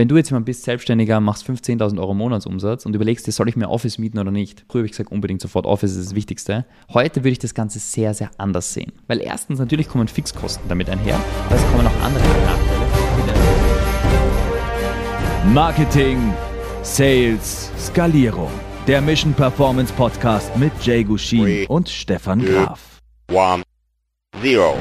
Wenn 0.00 0.08
du 0.08 0.16
jetzt 0.16 0.30
jemand 0.30 0.46
bist, 0.46 0.64
Selbstständiger, 0.64 1.20
machst 1.20 1.46
15.000 1.46 2.00
Euro 2.00 2.14
Monatsumsatz 2.14 2.86
und 2.86 2.94
überlegst 2.94 3.26
dir, 3.26 3.32
soll 3.32 3.50
ich 3.50 3.56
mir 3.56 3.68
Office 3.68 3.98
mieten 3.98 4.18
oder 4.18 4.30
nicht? 4.30 4.64
Früher 4.66 4.78
habe 4.78 4.86
ich 4.86 4.92
gesagt, 4.92 5.12
unbedingt 5.12 5.42
sofort 5.42 5.66
Office 5.66 5.94
ist 5.94 6.06
das 6.06 6.14
Wichtigste. 6.14 6.64
Heute 6.94 7.16
würde 7.16 7.32
ich 7.32 7.38
das 7.38 7.52
Ganze 7.52 7.80
sehr, 7.80 8.14
sehr 8.14 8.30
anders 8.38 8.72
sehen. 8.72 8.92
Weil 9.08 9.20
erstens, 9.20 9.58
natürlich 9.58 9.90
kommen 9.90 10.08
Fixkosten 10.08 10.66
damit 10.70 10.88
einher, 10.88 11.20
aber 11.44 11.54
es 11.54 11.62
kommen 11.70 11.86
auch 11.86 12.02
andere 12.02 12.24
Nachteile. 12.24 12.84
Marketing, 15.52 16.32
Sales, 16.82 17.70
Skalierung. 17.78 18.48
Der 18.86 19.02
Mission 19.02 19.34
Performance 19.34 19.92
Podcast 19.92 20.56
mit 20.56 20.72
Jay 20.82 21.04
Gushin 21.04 21.42
Three, 21.42 21.66
und 21.66 21.90
Stefan 21.90 22.42
Graf. 22.42 23.02
one, 23.30 23.62
zero. 24.40 24.78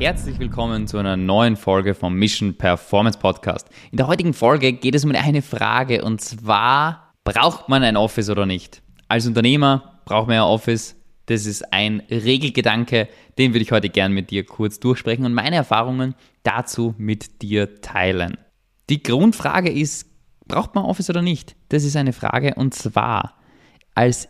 Herzlich 0.00 0.38
willkommen 0.38 0.86
zu 0.86 0.96
einer 0.98 1.16
neuen 1.16 1.56
Folge 1.56 1.92
vom 1.92 2.14
Mission 2.14 2.54
Performance 2.54 3.18
Podcast. 3.18 3.66
In 3.90 3.96
der 3.96 4.06
heutigen 4.06 4.32
Folge 4.32 4.72
geht 4.72 4.94
es 4.94 5.04
um 5.04 5.10
eine 5.10 5.42
Frage 5.42 6.04
und 6.04 6.20
zwar, 6.20 7.14
braucht 7.24 7.68
man 7.68 7.82
ein 7.82 7.96
Office 7.96 8.30
oder 8.30 8.46
nicht? 8.46 8.80
Als 9.08 9.26
Unternehmer 9.26 10.00
braucht 10.04 10.28
man 10.28 10.36
ein 10.36 10.42
Office. 10.42 10.94
Das 11.26 11.46
ist 11.46 11.72
ein 11.72 12.00
Regelgedanke, 12.08 13.08
den 13.38 13.52
würde 13.54 13.64
ich 13.64 13.72
heute 13.72 13.88
gern 13.88 14.12
mit 14.12 14.30
dir 14.30 14.46
kurz 14.46 14.78
durchsprechen 14.78 15.24
und 15.24 15.34
meine 15.34 15.56
Erfahrungen 15.56 16.14
dazu 16.44 16.94
mit 16.96 17.42
dir 17.42 17.80
teilen. 17.80 18.38
Die 18.90 19.02
Grundfrage 19.02 19.72
ist, 19.72 20.06
braucht 20.46 20.76
man 20.76 20.84
Office 20.84 21.10
oder 21.10 21.22
nicht? 21.22 21.56
Das 21.70 21.82
ist 21.82 21.96
eine 21.96 22.12
Frage 22.12 22.54
und 22.54 22.72
zwar, 22.72 23.34
als 23.96 24.28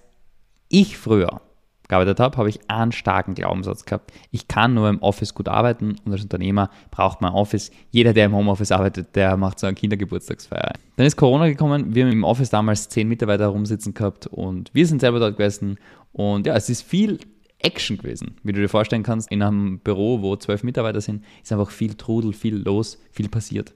ich 0.71 0.97
früher 0.97 1.43
gearbeitet 1.89 2.21
habe, 2.21 2.37
habe 2.37 2.49
ich 2.49 2.61
einen 2.69 2.93
starken 2.93 3.35
Glaubenssatz 3.35 3.85
gehabt. 3.85 4.13
Ich 4.31 4.47
kann 4.47 4.75
nur 4.75 4.89
im 4.89 5.01
Office 5.03 5.35
gut 5.35 5.49
arbeiten 5.49 5.97
und 6.05 6.13
als 6.13 6.23
Unternehmer 6.23 6.71
braucht 6.91 7.21
man 7.21 7.33
Office. 7.33 7.71
Jeder, 7.91 8.13
der 8.13 8.27
im 8.27 8.35
Homeoffice 8.35 8.73
arbeitet, 8.73 9.17
der 9.17 9.37
macht 9.37 9.59
so 9.59 9.67
eine 9.67 9.75
Kindergeburtstagsfeier. 9.75 10.73
Dann 10.97 11.07
ist 11.07 11.17
Corona 11.17 11.49
gekommen, 11.49 11.95
wir 11.95 12.05
haben 12.05 12.13
im 12.13 12.25
Office 12.25 12.51
damals 12.51 12.89
zehn 12.89 13.09
Mitarbeiter 13.09 13.47
rumsitzen 13.49 13.95
gehabt 13.95 14.27
und 14.27 14.71
wir 14.75 14.87
sind 14.87 15.01
selber 15.01 15.19
dort 15.19 15.37
gewesen 15.37 15.79
und 16.13 16.47
ja, 16.47 16.55
es 16.55 16.69
ist 16.69 16.83
viel 16.83 17.19
Action 17.61 17.99
gewesen, 17.99 18.37
wie 18.45 18.53
du 18.53 18.61
dir 18.61 18.69
vorstellen 18.69 19.03
kannst. 19.03 19.31
In 19.33 19.43
einem 19.43 19.81
Büro, 19.81 20.23
wo 20.23 20.37
zwölf 20.37 20.63
Mitarbeiter 20.63 21.01
sind, 21.01 21.25
ist 21.43 21.53
einfach 21.53 21.71
viel 21.71 21.95
Trudel, 21.95 22.33
viel 22.33 22.57
los, 22.57 22.99
viel 23.11 23.29
passiert. 23.29 23.71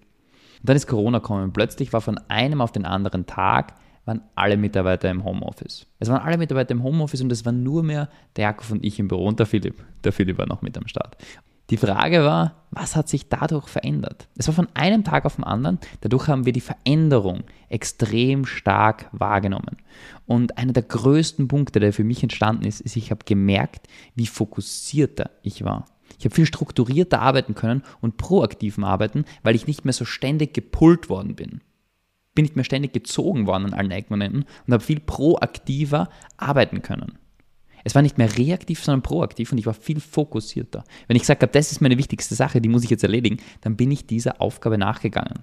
Und 0.60 0.68
dann 0.68 0.76
ist 0.76 0.86
Corona 0.86 1.18
gekommen 1.18 1.52
plötzlich 1.52 1.92
war 1.92 2.00
von 2.00 2.18
einem 2.28 2.60
auf 2.60 2.70
den 2.70 2.84
anderen 2.84 3.26
Tag 3.26 3.74
waren 4.04 4.22
alle 4.34 4.56
Mitarbeiter 4.56 5.10
im 5.10 5.24
Homeoffice. 5.24 5.86
Es 5.98 6.08
waren 6.08 6.22
alle 6.22 6.38
Mitarbeiter 6.38 6.72
im 6.72 6.82
Homeoffice 6.82 7.20
und 7.20 7.30
es 7.30 7.44
waren 7.44 7.62
nur 7.62 7.82
mehr 7.82 8.08
der 8.36 8.44
Jakob 8.44 8.70
und 8.70 8.84
ich 8.84 8.98
im 8.98 9.08
Büro 9.08 9.26
und 9.26 9.38
der 9.38 9.46
Philipp. 9.46 9.84
Der 10.02 10.12
Philipp 10.12 10.38
war 10.38 10.46
noch 10.46 10.62
mit 10.62 10.76
am 10.76 10.88
Start. 10.88 11.16
Die 11.70 11.76
Frage 11.76 12.24
war, 12.24 12.66
was 12.70 12.96
hat 12.96 13.08
sich 13.08 13.28
dadurch 13.28 13.68
verändert? 13.68 14.28
Es 14.36 14.46
war 14.48 14.54
von 14.54 14.68
einem 14.74 15.04
Tag 15.04 15.24
auf 15.24 15.36
den 15.36 15.44
anderen, 15.44 15.78
dadurch 16.00 16.28
haben 16.28 16.44
wir 16.44 16.52
die 16.52 16.60
Veränderung 16.60 17.44
extrem 17.68 18.44
stark 18.44 19.08
wahrgenommen. 19.12 19.78
Und 20.26 20.58
einer 20.58 20.72
der 20.72 20.82
größten 20.82 21.48
Punkte, 21.48 21.80
der 21.80 21.92
für 21.92 22.04
mich 22.04 22.22
entstanden 22.22 22.66
ist, 22.66 22.80
ist, 22.80 22.96
ich 22.96 23.10
habe 23.10 23.24
gemerkt, 23.24 23.86
wie 24.14 24.26
fokussierter 24.26 25.30
ich 25.42 25.64
war. 25.64 25.86
Ich 26.18 26.24
habe 26.24 26.34
viel 26.34 26.46
strukturierter 26.46 27.22
arbeiten 27.22 27.54
können 27.54 27.82
und 28.00 28.16
proaktiven 28.16 28.84
arbeiten, 28.84 29.24
weil 29.42 29.54
ich 29.54 29.66
nicht 29.66 29.84
mehr 29.84 29.94
so 29.94 30.04
ständig 30.04 30.52
gepullt 30.52 31.08
worden 31.08 31.36
bin 31.36 31.62
bin 32.34 32.44
nicht 32.44 32.56
mehr 32.56 32.64
ständig 32.64 32.92
gezogen 32.92 33.46
worden 33.46 33.66
an 33.66 33.74
allen 33.74 33.90
Ecken 33.90 34.14
und 34.14 34.20
Enden 34.20 34.44
und 34.66 34.72
habe 34.72 34.82
viel 34.82 35.00
proaktiver 35.00 36.08
arbeiten 36.36 36.82
können. 36.82 37.18
Es 37.84 37.94
war 37.94 38.02
nicht 38.02 38.18
mehr 38.18 38.36
reaktiv, 38.38 38.82
sondern 38.82 39.02
proaktiv 39.02 39.52
und 39.52 39.58
ich 39.58 39.66
war 39.66 39.74
viel 39.74 40.00
fokussierter. 40.00 40.84
Wenn 41.08 41.16
ich 41.16 41.22
gesagt 41.22 41.42
habe, 41.42 41.52
das 41.52 41.72
ist 41.72 41.80
meine 41.80 41.98
wichtigste 41.98 42.34
Sache, 42.34 42.60
die 42.60 42.68
muss 42.68 42.84
ich 42.84 42.90
jetzt 42.90 43.02
erledigen, 43.02 43.38
dann 43.60 43.76
bin 43.76 43.90
ich 43.90 44.06
dieser 44.06 44.40
Aufgabe 44.40 44.78
nachgegangen. 44.78 45.42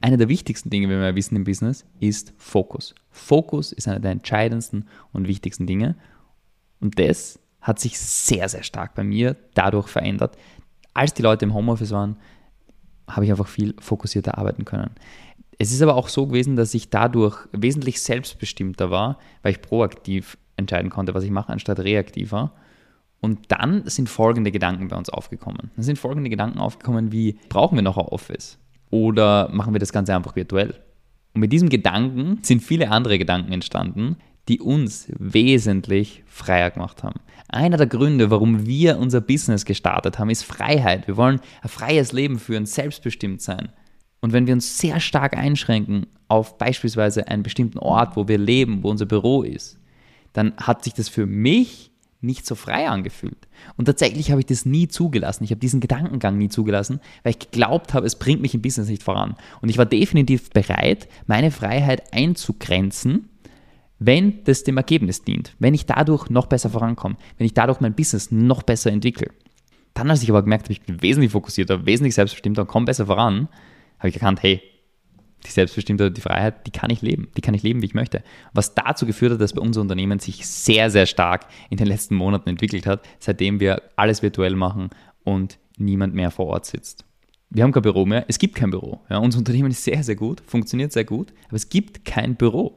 Eine 0.00 0.16
der 0.16 0.30
wichtigsten 0.30 0.70
Dinge, 0.70 0.88
wie 0.88 0.98
wir 0.98 1.14
wissen 1.14 1.36
im 1.36 1.44
Business, 1.44 1.84
ist 2.00 2.32
Fokus. 2.38 2.94
Fokus 3.10 3.72
ist 3.72 3.86
einer 3.86 4.00
der 4.00 4.12
entscheidendsten 4.12 4.88
und 5.12 5.28
wichtigsten 5.28 5.66
Dinge 5.66 5.96
und 6.80 6.98
das 6.98 7.38
hat 7.60 7.78
sich 7.78 7.98
sehr, 8.00 8.48
sehr 8.48 8.62
stark 8.62 8.94
bei 8.94 9.04
mir 9.04 9.36
dadurch 9.52 9.88
verändert. 9.88 10.38
Als 10.94 11.12
die 11.12 11.22
Leute 11.22 11.44
im 11.44 11.52
Homeoffice 11.52 11.90
waren, 11.90 12.16
habe 13.06 13.26
ich 13.26 13.30
einfach 13.30 13.48
viel 13.48 13.74
fokussierter 13.78 14.38
arbeiten 14.38 14.64
können. 14.64 14.92
Es 15.62 15.72
ist 15.72 15.82
aber 15.82 15.94
auch 15.94 16.08
so 16.08 16.26
gewesen, 16.26 16.56
dass 16.56 16.72
ich 16.72 16.88
dadurch 16.88 17.36
wesentlich 17.52 18.00
selbstbestimmter 18.00 18.90
war, 18.90 19.18
weil 19.42 19.52
ich 19.52 19.60
proaktiv 19.60 20.38
entscheiden 20.56 20.88
konnte, 20.88 21.12
was 21.12 21.22
ich 21.22 21.30
mache, 21.30 21.52
anstatt 21.52 21.80
reaktiver. 21.80 22.52
Und 23.20 23.40
dann 23.48 23.82
sind 23.84 24.08
folgende 24.08 24.52
Gedanken 24.52 24.88
bei 24.88 24.96
uns 24.96 25.10
aufgekommen. 25.10 25.70
Dann 25.76 25.84
sind 25.84 25.98
folgende 25.98 26.30
Gedanken 26.30 26.60
aufgekommen 26.60 27.12
wie, 27.12 27.38
brauchen 27.50 27.76
wir 27.76 27.82
noch 27.82 27.98
ein 27.98 28.06
Office? 28.06 28.56
Oder 28.88 29.50
machen 29.52 29.74
wir 29.74 29.80
das 29.80 29.92
Ganze 29.92 30.14
einfach 30.14 30.34
virtuell? 30.34 30.76
Und 31.34 31.42
mit 31.42 31.52
diesem 31.52 31.68
Gedanken 31.68 32.38
sind 32.40 32.62
viele 32.62 32.90
andere 32.90 33.18
Gedanken 33.18 33.52
entstanden, 33.52 34.16
die 34.48 34.60
uns 34.60 35.12
wesentlich 35.18 36.22
freier 36.24 36.70
gemacht 36.70 37.02
haben. 37.02 37.20
Einer 37.48 37.76
der 37.76 37.86
Gründe, 37.86 38.30
warum 38.30 38.64
wir 38.66 38.98
unser 38.98 39.20
Business 39.20 39.66
gestartet 39.66 40.18
haben, 40.18 40.30
ist 40.30 40.42
Freiheit. 40.42 41.06
Wir 41.06 41.18
wollen 41.18 41.38
ein 41.60 41.68
freies 41.68 42.12
Leben 42.12 42.38
führen, 42.38 42.64
selbstbestimmt 42.64 43.42
sein. 43.42 43.68
Und 44.20 44.32
wenn 44.32 44.46
wir 44.46 44.54
uns 44.54 44.78
sehr 44.78 45.00
stark 45.00 45.36
einschränken 45.36 46.06
auf 46.28 46.58
beispielsweise 46.58 47.28
einen 47.28 47.42
bestimmten 47.42 47.78
Ort, 47.78 48.16
wo 48.16 48.28
wir 48.28 48.38
leben, 48.38 48.82
wo 48.82 48.90
unser 48.90 49.06
Büro 49.06 49.42
ist, 49.42 49.78
dann 50.32 50.52
hat 50.58 50.84
sich 50.84 50.94
das 50.94 51.08
für 51.08 51.26
mich 51.26 51.90
nicht 52.22 52.46
so 52.46 52.54
frei 52.54 52.88
angefühlt. 52.88 53.48
Und 53.76 53.86
tatsächlich 53.86 54.30
habe 54.30 54.40
ich 54.40 54.46
das 54.46 54.66
nie 54.66 54.88
zugelassen. 54.88 55.44
Ich 55.44 55.50
habe 55.50 55.60
diesen 55.60 55.80
Gedankengang 55.80 56.36
nie 56.36 56.50
zugelassen, 56.50 57.00
weil 57.22 57.30
ich 57.32 57.38
geglaubt 57.38 57.94
habe, 57.94 58.06
es 58.06 58.16
bringt 58.16 58.42
mich 58.42 58.54
im 58.54 58.62
Business 58.62 58.88
nicht 58.88 59.02
voran. 59.02 59.36
Und 59.62 59.70
ich 59.70 59.78
war 59.78 59.86
definitiv 59.86 60.50
bereit, 60.50 61.08
meine 61.26 61.50
Freiheit 61.50 62.12
einzugrenzen, 62.12 63.30
wenn 63.98 64.44
das 64.44 64.64
dem 64.64 64.76
Ergebnis 64.76 65.24
dient, 65.24 65.54
wenn 65.58 65.74
ich 65.74 65.86
dadurch 65.86 66.30
noch 66.30 66.46
besser 66.46 66.70
vorankomme, 66.70 67.16
wenn 67.38 67.46
ich 67.46 67.54
dadurch 67.54 67.80
mein 67.80 67.94
Business 67.94 68.30
noch 68.30 68.62
besser 68.62 68.90
entwickle. 68.90 69.30
Dann, 69.94 70.10
als 70.10 70.22
ich 70.22 70.30
aber 70.30 70.42
gemerkt 70.42 70.64
habe, 70.64 70.72
ich 70.72 70.82
bin 70.82 71.02
wesentlich 71.02 71.32
fokussierter, 71.32 71.84
wesentlich 71.84 72.14
selbstbestimmter 72.14 72.62
und 72.62 72.68
komme 72.68 72.86
besser 72.86 73.06
voran, 73.06 73.48
habe 74.00 74.08
ich 74.08 74.14
erkannt, 74.16 74.42
hey, 74.42 74.60
die 75.46 75.50
Selbstbestimmtheit, 75.50 76.16
die 76.16 76.20
Freiheit, 76.20 76.66
die 76.66 76.70
kann 76.70 76.90
ich 76.90 77.02
leben. 77.02 77.28
Die 77.36 77.40
kann 77.40 77.54
ich 77.54 77.62
leben, 77.62 77.80
wie 77.80 77.86
ich 77.86 77.94
möchte. 77.94 78.22
Was 78.52 78.74
dazu 78.74 79.06
geführt 79.06 79.32
hat, 79.32 79.40
dass 79.40 79.54
bei 79.54 79.62
unser 79.62 79.80
Unternehmen 79.80 80.18
sich 80.18 80.46
sehr, 80.46 80.90
sehr 80.90 81.06
stark 81.06 81.46
in 81.70 81.76
den 81.76 81.86
letzten 81.86 82.14
Monaten 82.14 82.48
entwickelt 82.48 82.86
hat, 82.86 83.06
seitdem 83.18 83.60
wir 83.60 83.82
alles 83.96 84.22
virtuell 84.22 84.54
machen 84.54 84.90
und 85.24 85.58
niemand 85.78 86.14
mehr 86.14 86.30
vor 86.30 86.46
Ort 86.46 86.66
sitzt. 86.66 87.04
Wir 87.48 87.64
haben 87.64 87.72
kein 87.72 87.82
Büro 87.82 88.06
mehr, 88.06 88.26
es 88.28 88.38
gibt 88.38 88.54
kein 88.54 88.70
Büro. 88.70 89.00
Ja, 89.08 89.18
unser 89.18 89.38
Unternehmen 89.38 89.70
ist 89.70 89.82
sehr, 89.82 90.04
sehr 90.04 90.14
gut, 90.14 90.42
funktioniert 90.46 90.92
sehr 90.92 91.04
gut, 91.04 91.32
aber 91.48 91.56
es 91.56 91.68
gibt 91.68 92.04
kein 92.04 92.36
Büro. 92.36 92.76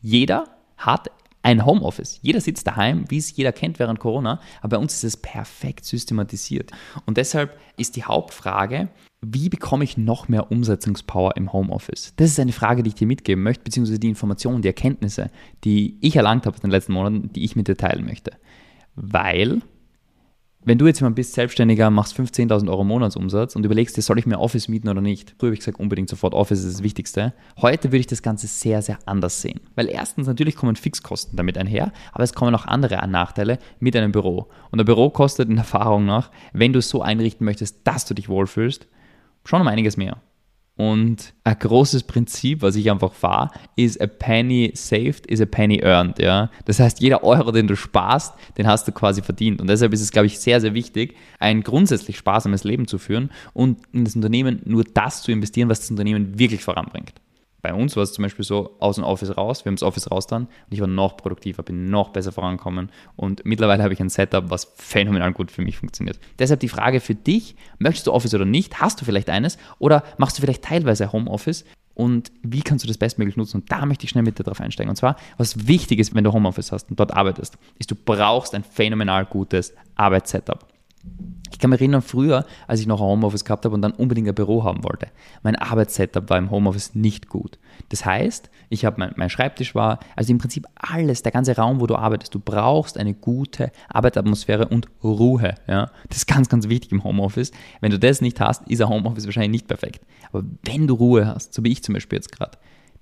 Jeder 0.00 0.44
hat 0.78 1.10
ein 1.46 1.64
Homeoffice. 1.64 2.18
Jeder 2.22 2.40
sitzt 2.40 2.66
daheim, 2.66 3.04
wie 3.08 3.18
es 3.18 3.36
jeder 3.36 3.52
kennt 3.52 3.78
während 3.78 4.00
Corona, 4.00 4.40
aber 4.62 4.76
bei 4.76 4.82
uns 4.82 4.94
ist 4.94 5.04
es 5.04 5.16
perfekt 5.16 5.84
systematisiert. 5.84 6.72
Und 7.04 7.18
deshalb 7.18 7.56
ist 7.76 7.94
die 7.94 8.02
Hauptfrage, 8.02 8.88
wie 9.24 9.48
bekomme 9.48 9.84
ich 9.84 9.96
noch 9.96 10.26
mehr 10.26 10.50
Umsetzungspower 10.50 11.36
im 11.36 11.52
Homeoffice? 11.52 12.14
Das 12.16 12.30
ist 12.30 12.40
eine 12.40 12.50
Frage, 12.50 12.82
die 12.82 12.88
ich 12.88 12.94
dir 12.96 13.06
mitgeben 13.06 13.44
möchte, 13.44 13.62
beziehungsweise 13.62 14.00
die 14.00 14.08
Informationen, 14.08 14.60
die 14.60 14.68
Erkenntnisse, 14.68 15.30
die 15.62 15.98
ich 16.00 16.16
erlangt 16.16 16.46
habe 16.46 16.56
in 16.56 16.62
den 16.62 16.72
letzten 16.72 16.92
Monaten, 16.92 17.32
die 17.32 17.44
ich 17.44 17.54
mit 17.54 17.68
dir 17.68 17.76
teilen 17.76 18.04
möchte. 18.04 18.32
Weil 18.96 19.62
wenn 20.66 20.78
du 20.78 20.86
jetzt 20.88 20.98
jemand 20.98 21.14
bist, 21.14 21.32
Selbstständiger, 21.34 21.90
machst 21.90 22.18
15.000 22.18 22.68
Euro 22.68 22.82
Monatsumsatz 22.82 23.54
und 23.54 23.64
überlegst 23.64 23.96
dir, 23.96 24.02
soll 24.02 24.18
ich 24.18 24.26
mir 24.26 24.40
Office 24.40 24.66
mieten 24.66 24.88
oder 24.88 25.00
nicht? 25.00 25.36
Früher 25.38 25.50
habe 25.50 25.54
ich 25.54 25.60
gesagt, 25.60 25.78
unbedingt 25.78 26.08
sofort 26.08 26.34
Office 26.34 26.64
ist 26.64 26.74
das 26.74 26.82
Wichtigste. 26.82 27.34
Heute 27.62 27.92
würde 27.92 28.00
ich 28.00 28.08
das 28.08 28.20
Ganze 28.20 28.48
sehr, 28.48 28.82
sehr 28.82 28.98
anders 29.06 29.40
sehen. 29.40 29.60
Weil 29.76 29.88
erstens, 29.88 30.26
natürlich 30.26 30.56
kommen 30.56 30.74
Fixkosten 30.74 31.36
damit 31.36 31.56
einher, 31.56 31.92
aber 32.12 32.24
es 32.24 32.34
kommen 32.34 32.52
auch 32.52 32.66
andere 32.66 33.06
Nachteile 33.06 33.60
mit 33.78 33.94
einem 33.94 34.10
Büro. 34.10 34.48
Und 34.72 34.80
ein 34.80 34.86
Büro 34.86 35.08
kostet 35.08 35.48
in 35.48 35.56
Erfahrung 35.56 36.04
nach, 36.04 36.32
wenn 36.52 36.72
du 36.72 36.80
es 36.80 36.88
so 36.88 37.00
einrichten 37.00 37.44
möchtest, 37.44 37.86
dass 37.86 38.04
du 38.04 38.14
dich 38.14 38.28
wohlfühlst, 38.28 38.88
schon 39.44 39.60
um 39.60 39.68
einiges 39.68 39.96
mehr. 39.96 40.20
Und 40.76 41.32
ein 41.42 41.58
großes 41.58 42.02
Prinzip, 42.02 42.60
was 42.60 42.76
ich 42.76 42.90
einfach 42.90 43.14
fahre, 43.14 43.50
ist 43.76 44.00
a 44.00 44.06
penny 44.06 44.72
saved 44.74 45.26
is 45.26 45.40
a 45.40 45.46
penny 45.46 45.80
earned. 45.82 46.18
Ja? 46.18 46.50
Das 46.66 46.80
heißt, 46.80 47.00
jeder 47.00 47.24
Euro, 47.24 47.50
den 47.50 47.66
du 47.66 47.76
sparst, 47.76 48.34
den 48.58 48.66
hast 48.66 48.86
du 48.86 48.92
quasi 48.92 49.22
verdient. 49.22 49.60
Und 49.62 49.68
deshalb 49.68 49.94
ist 49.94 50.02
es, 50.02 50.10
glaube 50.10 50.26
ich, 50.26 50.38
sehr, 50.38 50.60
sehr 50.60 50.74
wichtig, 50.74 51.16
ein 51.38 51.62
grundsätzlich 51.62 52.18
sparsames 52.18 52.64
Leben 52.64 52.86
zu 52.86 52.98
führen 52.98 53.30
und 53.54 53.78
in 53.92 54.04
das 54.04 54.16
Unternehmen 54.16 54.60
nur 54.64 54.84
das 54.84 55.22
zu 55.22 55.32
investieren, 55.32 55.70
was 55.70 55.80
das 55.80 55.90
Unternehmen 55.90 56.38
wirklich 56.38 56.62
voranbringt 56.62 57.14
bei 57.66 57.74
uns 57.74 57.96
war 57.96 58.04
es 58.04 58.12
zum 58.12 58.22
Beispiel 58.22 58.44
so, 58.44 58.76
aus 58.78 58.94
dem 58.94 59.02
Office 59.02 59.36
raus, 59.36 59.64
wir 59.64 59.70
haben 59.70 59.74
das 59.74 59.82
Office 59.82 60.08
raus 60.08 60.28
dann 60.28 60.44
und 60.44 60.50
ich 60.70 60.80
war 60.80 60.86
noch 60.86 61.16
produktiver, 61.16 61.64
bin 61.64 61.86
noch 61.86 62.10
besser 62.10 62.30
vorangekommen 62.30 62.90
und 63.16 63.44
mittlerweile 63.44 63.82
habe 63.82 63.92
ich 63.92 63.98
ein 63.98 64.08
Setup, 64.08 64.50
was 64.50 64.72
phänomenal 64.76 65.32
gut 65.32 65.50
für 65.50 65.62
mich 65.62 65.78
funktioniert. 65.78 66.20
Deshalb 66.38 66.60
die 66.60 66.68
Frage 66.68 67.00
für 67.00 67.16
dich, 67.16 67.56
möchtest 67.80 68.06
du 68.06 68.12
Office 68.12 68.34
oder 68.34 68.44
nicht? 68.44 68.80
Hast 68.80 69.00
du 69.00 69.04
vielleicht 69.04 69.28
eines 69.30 69.58
oder 69.80 70.04
machst 70.16 70.38
du 70.38 70.42
vielleicht 70.42 70.62
teilweise 70.62 71.10
Homeoffice? 71.10 71.64
Und 71.94 72.30
wie 72.42 72.62
kannst 72.62 72.84
du 72.84 72.88
das 72.88 72.98
bestmöglich 72.98 73.36
nutzen? 73.36 73.62
Und 73.62 73.72
da 73.72 73.84
möchte 73.84 74.04
ich 74.04 74.10
schnell 74.10 74.22
mit 74.22 74.38
dir 74.38 74.44
drauf 74.44 74.60
einsteigen. 74.60 74.90
Und 74.90 74.96
zwar, 74.96 75.16
was 75.36 75.66
wichtig 75.66 75.98
ist, 75.98 76.14
wenn 76.14 76.22
du 76.22 76.32
Homeoffice 76.32 76.70
hast 76.70 76.90
und 76.90 77.00
dort 77.00 77.14
arbeitest, 77.14 77.58
ist, 77.80 77.90
du 77.90 77.96
brauchst 77.96 78.54
ein 78.54 78.62
phänomenal 78.62 79.24
gutes 79.24 79.74
Arbeitssetup. 79.96 80.68
Ich 81.56 81.58
kann 81.58 81.70
mich 81.70 81.80
erinnern, 81.80 82.02
früher, 82.02 82.44
als 82.66 82.80
ich 82.80 82.86
noch 82.86 83.00
ein 83.00 83.06
Homeoffice 83.06 83.44
gehabt 83.44 83.64
habe 83.64 83.74
und 83.74 83.80
dann 83.80 83.92
unbedingt 83.92 84.28
ein 84.28 84.34
Büro 84.34 84.64
haben 84.64 84.84
wollte. 84.84 85.06
Mein 85.42 85.56
Arbeitssetup 85.56 86.28
war 86.28 86.36
im 86.36 86.50
Homeoffice 86.50 86.94
nicht 86.94 87.28
gut. 87.28 87.58
Das 87.88 88.04
heißt, 88.04 88.50
ich 88.68 88.84
habe 88.84 88.96
mein, 88.98 89.14
mein 89.16 89.30
Schreibtisch 89.30 89.74
war, 89.74 90.00
also 90.16 90.32
im 90.32 90.38
Prinzip 90.38 90.66
alles, 90.74 91.22
der 91.22 91.32
ganze 91.32 91.56
Raum, 91.56 91.80
wo 91.80 91.86
du 91.86 91.96
arbeitest. 91.96 92.34
Du 92.34 92.40
brauchst 92.40 92.98
eine 92.98 93.14
gute 93.14 93.72
Arbeitsatmosphäre 93.88 94.68
und 94.68 94.88
Ruhe. 95.02 95.54
Ja? 95.66 95.90
Das 96.08 96.18
ist 96.18 96.26
ganz, 96.26 96.50
ganz 96.50 96.68
wichtig 96.68 96.92
im 96.92 97.04
Homeoffice. 97.04 97.52
Wenn 97.80 97.90
du 97.90 97.98
das 97.98 98.20
nicht 98.20 98.38
hast, 98.38 98.68
ist 98.68 98.82
ein 98.82 98.88
Homeoffice 98.90 99.24
wahrscheinlich 99.24 99.62
nicht 99.62 99.68
perfekt. 99.68 100.04
Aber 100.32 100.44
wenn 100.64 100.86
du 100.86 100.94
Ruhe 100.94 101.26
hast, 101.26 101.54
so 101.54 101.64
wie 101.64 101.72
ich 101.72 101.82
zum 101.82 101.94
Beispiel 101.94 102.18
jetzt 102.18 102.32
gerade, 102.32 102.58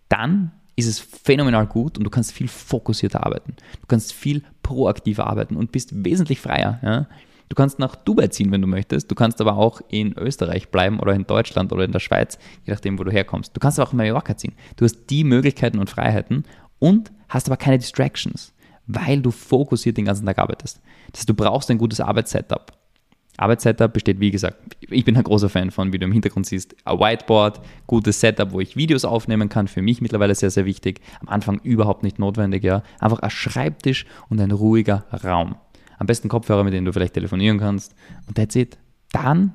dann 0.08 0.52
ist 0.76 0.86
es 0.86 0.98
phänomenal 0.98 1.66
gut 1.66 1.98
und 1.98 2.04
du 2.04 2.10
kannst 2.10 2.32
viel 2.32 2.48
fokussierter 2.48 3.24
arbeiten. 3.24 3.54
Du 3.80 3.86
kannst 3.86 4.12
viel 4.12 4.42
proaktiver 4.62 5.26
arbeiten 5.26 5.56
und 5.56 5.72
bist 5.72 6.04
wesentlich 6.04 6.40
freier. 6.40 6.78
Ja? 6.82 7.06
Du 7.48 7.54
kannst 7.54 7.78
nach 7.78 7.96
Dubai 7.96 8.28
ziehen, 8.28 8.50
wenn 8.52 8.62
du 8.62 8.66
möchtest. 8.66 9.10
Du 9.10 9.14
kannst 9.14 9.40
aber 9.40 9.56
auch 9.56 9.80
in 9.88 10.16
Österreich 10.16 10.70
bleiben 10.70 11.00
oder 11.00 11.14
in 11.14 11.26
Deutschland 11.26 11.72
oder 11.72 11.84
in 11.84 11.92
der 11.92 12.00
Schweiz, 12.00 12.38
je 12.64 12.72
nachdem, 12.72 12.98
wo 12.98 13.04
du 13.04 13.10
herkommst. 13.10 13.54
Du 13.54 13.60
kannst 13.60 13.78
aber 13.78 13.88
auch 13.88 13.92
in 13.92 13.98
Mallorca 13.98 14.36
ziehen. 14.36 14.54
Du 14.76 14.84
hast 14.84 15.06
die 15.10 15.24
Möglichkeiten 15.24 15.78
und 15.78 15.90
Freiheiten 15.90 16.44
und 16.78 17.12
hast 17.28 17.48
aber 17.48 17.56
keine 17.56 17.78
Distractions, 17.78 18.52
weil 18.86 19.20
du 19.20 19.30
fokussiert 19.30 19.96
den 19.96 20.06
ganzen 20.06 20.26
Tag 20.26 20.38
arbeitest. 20.38 20.80
Das 21.12 21.20
heißt, 21.20 21.28
du 21.28 21.34
brauchst 21.34 21.70
ein 21.70 21.78
gutes 21.78 22.00
Arbeitssetup. 22.00 22.72
Arbeitssetup 23.36 23.92
besteht, 23.92 24.20
wie 24.20 24.30
gesagt, 24.30 24.76
ich 24.80 25.04
bin 25.04 25.16
ein 25.16 25.24
großer 25.24 25.48
Fan 25.48 25.72
von, 25.72 25.92
wie 25.92 25.98
du 25.98 26.04
im 26.04 26.12
Hintergrund 26.12 26.46
siehst, 26.46 26.76
ein 26.84 26.98
Whiteboard, 26.98 27.60
gutes 27.86 28.20
Setup, 28.20 28.52
wo 28.52 28.60
ich 28.60 28.76
Videos 28.76 29.04
aufnehmen 29.04 29.48
kann, 29.48 29.66
für 29.66 29.82
mich 29.82 30.00
mittlerweile 30.00 30.34
sehr, 30.34 30.50
sehr 30.50 30.66
wichtig. 30.66 31.00
Am 31.20 31.28
Anfang 31.28 31.60
überhaupt 31.64 32.04
nicht 32.04 32.18
notwendig, 32.18 32.62
ja. 32.62 32.82
Einfach 33.00 33.18
ein 33.20 33.30
Schreibtisch 33.30 34.06
und 34.28 34.40
ein 34.40 34.52
ruhiger 34.52 35.04
Raum. 35.24 35.56
Am 35.98 36.06
besten 36.06 36.28
Kopfhörer, 36.28 36.64
mit 36.64 36.74
denen 36.74 36.84
du 36.84 36.92
vielleicht 36.92 37.14
telefonieren 37.14 37.58
kannst. 37.58 37.94
Und 38.26 38.36
that's 38.36 38.56
it. 38.56 38.78
Dann 39.12 39.54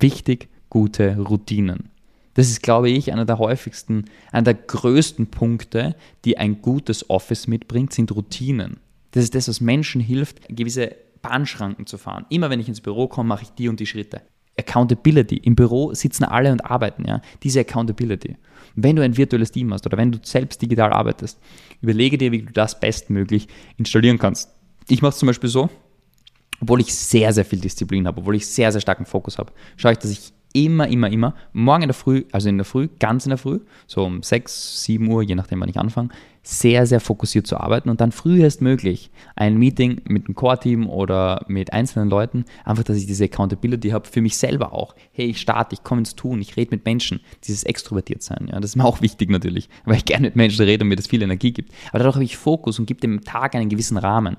wichtig, 0.00 0.48
gute 0.70 1.16
Routinen. 1.18 1.90
Das 2.34 2.48
ist, 2.48 2.62
glaube 2.62 2.90
ich, 2.90 3.12
einer 3.12 3.24
der 3.24 3.38
häufigsten, 3.38 4.04
einer 4.30 4.42
der 4.44 4.54
größten 4.54 5.28
Punkte, 5.28 5.96
die 6.24 6.36
ein 6.36 6.60
gutes 6.60 7.08
Office 7.08 7.46
mitbringt, 7.46 7.94
sind 7.94 8.14
Routinen. 8.14 8.78
Das 9.12 9.24
ist 9.24 9.34
das, 9.34 9.48
was 9.48 9.62
Menschen 9.62 10.02
hilft, 10.02 10.46
gewisse 10.48 10.94
Bahnschranken 11.22 11.86
zu 11.86 11.96
fahren. 11.96 12.26
Immer 12.28 12.50
wenn 12.50 12.60
ich 12.60 12.68
ins 12.68 12.82
Büro 12.82 13.08
komme, 13.08 13.28
mache 13.28 13.44
ich 13.44 13.50
die 13.50 13.68
und 13.68 13.80
die 13.80 13.86
Schritte. 13.86 14.20
Accountability. 14.58 15.36
Im 15.36 15.54
Büro 15.54 15.94
sitzen 15.94 16.24
alle 16.24 16.52
und 16.52 16.64
arbeiten, 16.64 17.06
ja. 17.06 17.20
Diese 17.42 17.60
Accountability. 17.60 18.36
Wenn 18.74 18.96
du 18.96 19.02
ein 19.02 19.16
virtuelles 19.16 19.52
Team 19.52 19.72
hast 19.72 19.86
oder 19.86 19.96
wenn 19.96 20.12
du 20.12 20.18
selbst 20.22 20.60
digital 20.60 20.92
arbeitest, 20.92 21.38
überlege 21.80 22.18
dir, 22.18 22.32
wie 22.32 22.42
du 22.42 22.52
das 22.52 22.78
bestmöglich 22.78 23.48
installieren 23.76 24.18
kannst. 24.18 24.50
Ich 24.88 25.02
mache 25.02 25.10
es 25.10 25.18
zum 25.18 25.26
Beispiel 25.26 25.50
so, 25.50 25.68
obwohl 26.60 26.80
ich 26.80 26.94
sehr, 26.94 27.32
sehr 27.32 27.44
viel 27.44 27.60
Disziplin 27.60 28.06
habe, 28.06 28.20
obwohl 28.20 28.36
ich 28.36 28.46
sehr, 28.46 28.70
sehr 28.72 28.80
starken 28.80 29.04
Fokus 29.04 29.38
habe, 29.38 29.52
schaue 29.76 29.92
ich, 29.92 29.98
dass 29.98 30.10
ich 30.10 30.32
immer, 30.52 30.88
immer, 30.88 31.10
immer 31.10 31.34
morgen 31.52 31.82
in 31.82 31.88
der 31.88 31.94
Früh, 31.94 32.24
also 32.32 32.48
in 32.48 32.56
der 32.56 32.64
Früh, 32.64 32.88
ganz 32.98 33.26
in 33.26 33.30
der 33.30 33.38
Früh, 33.38 33.60
so 33.86 34.04
um 34.04 34.22
6, 34.22 34.84
7 34.84 35.06
Uhr, 35.06 35.22
je 35.22 35.34
nachdem, 35.34 35.60
wann 35.60 35.68
ich 35.68 35.78
anfange, 35.78 36.08
sehr, 36.42 36.86
sehr 36.86 37.00
fokussiert 37.00 37.46
zu 37.46 37.58
arbeiten 37.58 37.90
und 37.90 38.00
dann 38.00 38.12
frühestmöglich 38.12 39.10
ein 39.34 39.58
Meeting 39.58 40.00
mit 40.08 40.26
einem 40.26 40.34
Core-Team 40.34 40.88
oder 40.88 41.44
mit 41.48 41.72
einzelnen 41.72 42.08
Leuten, 42.08 42.44
einfach, 42.64 42.84
dass 42.84 42.96
ich 42.96 43.06
diese 43.06 43.24
Accountability 43.24 43.90
habe, 43.90 44.08
für 44.08 44.22
mich 44.22 44.38
selber 44.38 44.72
auch. 44.72 44.94
Hey, 45.12 45.26
ich 45.26 45.40
starte, 45.40 45.74
ich 45.74 45.82
komme 45.82 46.02
ins 46.02 46.14
Tun, 46.14 46.40
ich 46.40 46.56
rede 46.56 46.70
mit 46.70 46.84
Menschen, 46.86 47.20
dieses 47.44 47.64
extrovertiert 47.64 48.22
sein, 48.22 48.48
ja, 48.50 48.58
das 48.60 48.70
ist 48.70 48.76
mir 48.76 48.84
auch 48.84 49.02
wichtig 49.02 49.28
natürlich, 49.28 49.68
weil 49.84 49.96
ich 49.96 50.04
gerne 50.04 50.28
mit 50.28 50.36
Menschen 50.36 50.64
rede 50.64 50.84
und 50.84 50.88
mir 50.88 50.96
das 50.96 51.08
viel 51.08 51.22
Energie 51.22 51.52
gibt. 51.52 51.72
Aber 51.90 51.98
dadurch 51.98 52.14
habe 52.14 52.24
ich 52.24 52.36
Fokus 52.36 52.78
und 52.78 52.86
gebe 52.86 53.00
dem 53.00 53.22
Tag 53.22 53.54
einen 53.54 53.68
gewissen 53.68 53.98
Rahmen. 53.98 54.36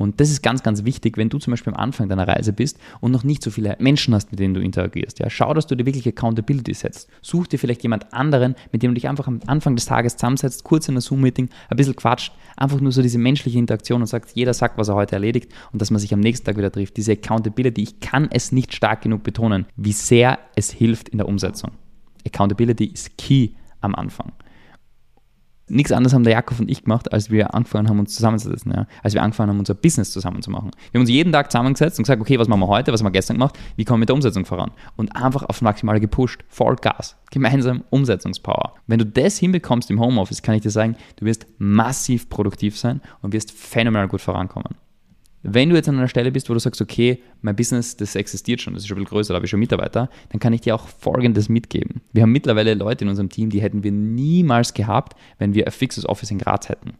Und 0.00 0.18
das 0.18 0.30
ist 0.30 0.42
ganz, 0.42 0.62
ganz 0.62 0.84
wichtig, 0.84 1.18
wenn 1.18 1.28
du 1.28 1.38
zum 1.38 1.50
Beispiel 1.50 1.74
am 1.74 1.78
Anfang 1.78 2.08
deiner 2.08 2.26
Reise 2.26 2.54
bist 2.54 2.78
und 3.00 3.12
noch 3.12 3.22
nicht 3.22 3.42
so 3.42 3.50
viele 3.50 3.76
Menschen 3.80 4.14
hast, 4.14 4.30
mit 4.30 4.40
denen 4.40 4.54
du 4.54 4.60
interagierst. 4.62 5.18
Ja, 5.18 5.28
schau, 5.28 5.52
dass 5.52 5.66
du 5.66 5.74
dir 5.74 5.84
wirklich 5.84 6.08
Accountability 6.08 6.72
setzt. 6.72 7.10
Such 7.20 7.48
dir 7.48 7.58
vielleicht 7.58 7.82
jemand 7.82 8.10
anderen, 8.14 8.54
mit 8.72 8.82
dem 8.82 8.92
du 8.92 8.94
dich 8.94 9.08
einfach 9.08 9.26
am 9.26 9.40
Anfang 9.46 9.76
des 9.76 9.84
Tages 9.84 10.16
zusammensetzt, 10.16 10.64
kurz 10.64 10.88
in 10.88 10.94
einem 10.94 11.02
Zoom-Meeting, 11.02 11.50
ein 11.68 11.76
bisschen 11.76 11.96
quatscht, 11.96 12.32
einfach 12.56 12.80
nur 12.80 12.92
so 12.92 13.02
diese 13.02 13.18
menschliche 13.18 13.58
Interaktion 13.58 14.00
und 14.00 14.06
sagt, 14.06 14.30
jeder 14.34 14.54
sagt, 14.54 14.78
was 14.78 14.88
er 14.88 14.94
heute 14.94 15.16
erledigt 15.16 15.52
und 15.70 15.82
dass 15.82 15.90
man 15.90 16.00
sich 16.00 16.14
am 16.14 16.20
nächsten 16.20 16.46
Tag 16.46 16.56
wieder 16.56 16.72
trifft. 16.72 16.96
Diese 16.96 17.12
Accountability, 17.12 17.82
ich 17.82 18.00
kann 18.00 18.30
es 18.32 18.52
nicht 18.52 18.74
stark 18.74 19.02
genug 19.02 19.22
betonen, 19.22 19.66
wie 19.76 19.92
sehr 19.92 20.38
es 20.56 20.70
hilft 20.70 21.10
in 21.10 21.18
der 21.18 21.28
Umsetzung. 21.28 21.72
Accountability 22.24 22.86
ist 22.86 23.18
key 23.18 23.50
am 23.82 23.94
Anfang 23.94 24.32
nichts 25.70 25.92
anderes 25.92 26.14
haben 26.14 26.24
der 26.24 26.34
Jakob 26.34 26.60
und 26.60 26.70
ich 26.70 26.84
gemacht, 26.84 27.12
als 27.12 27.30
wir 27.30 27.54
angefangen 27.54 27.88
haben, 27.88 27.98
uns 27.98 28.14
zusammenzusetzen. 28.14 28.72
Ja? 28.72 28.86
Als 29.02 29.14
wir 29.14 29.22
angefangen 29.22 29.50
haben, 29.50 29.58
unser 29.58 29.74
Business 29.74 30.10
zusammen 30.10 30.42
zu 30.42 30.50
machen. 30.50 30.70
Wir 30.90 30.98
haben 30.98 31.02
uns 31.02 31.10
jeden 31.10 31.32
Tag 31.32 31.50
zusammengesetzt 31.50 31.98
und 31.98 32.04
gesagt, 32.04 32.20
okay, 32.20 32.38
was 32.38 32.48
machen 32.48 32.60
wir 32.60 32.68
heute, 32.68 32.92
was 32.92 33.00
haben 33.00 33.06
wir 33.06 33.12
gestern 33.12 33.36
gemacht, 33.36 33.58
wie 33.76 33.84
kommen 33.84 33.98
wir 33.98 34.00
mit 34.00 34.08
der 34.08 34.16
Umsetzung 34.16 34.44
voran? 34.44 34.72
Und 34.96 35.14
einfach 35.16 35.42
aufs 35.44 35.62
Maximale 35.62 36.00
gepusht, 36.00 36.42
voll 36.48 36.76
Gas, 36.76 37.16
gemeinsam 37.30 37.84
Umsetzungspower. 37.90 38.74
Wenn 38.86 38.98
du 38.98 39.06
das 39.06 39.38
hinbekommst 39.38 39.90
im 39.90 40.00
Homeoffice, 40.00 40.42
kann 40.42 40.54
ich 40.54 40.62
dir 40.62 40.70
sagen, 40.70 40.96
du 41.16 41.26
wirst 41.26 41.46
massiv 41.58 42.28
produktiv 42.28 42.78
sein 42.78 43.00
und 43.22 43.32
wirst 43.32 43.52
phänomenal 43.52 44.08
gut 44.08 44.20
vorankommen. 44.20 44.76
Wenn 45.42 45.70
du 45.70 45.76
jetzt 45.76 45.88
an 45.88 45.96
einer 45.96 46.08
Stelle 46.08 46.32
bist, 46.32 46.50
wo 46.50 46.54
du 46.54 46.60
sagst, 46.60 46.82
okay, 46.82 47.22
mein 47.40 47.56
Business, 47.56 47.96
das 47.96 48.14
existiert 48.14 48.60
schon, 48.60 48.74
das 48.74 48.82
ist 48.82 48.88
schon 48.88 48.96
bisschen 48.96 49.08
größer, 49.08 49.32
da 49.32 49.36
habe 49.36 49.46
ich 49.46 49.50
schon 49.50 49.60
Mitarbeiter, 49.60 50.10
dann 50.28 50.40
kann 50.40 50.52
ich 50.52 50.60
dir 50.60 50.74
auch 50.74 50.86
Folgendes 50.88 51.48
mitgeben. 51.48 52.02
Wir 52.12 52.22
haben 52.22 52.32
mittlerweile 52.32 52.74
Leute 52.74 53.04
in 53.04 53.08
unserem 53.08 53.30
Team, 53.30 53.48
die 53.48 53.62
hätten 53.62 53.82
wir 53.82 53.92
niemals 53.92 54.74
gehabt, 54.74 55.16
wenn 55.38 55.54
wir 55.54 55.66
ein 55.66 55.72
fixes 55.72 56.06
Office 56.06 56.30
in 56.30 56.38
Graz 56.38 56.68
hätten. 56.68 56.94